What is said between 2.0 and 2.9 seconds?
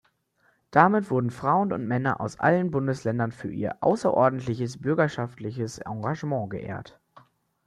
aus allen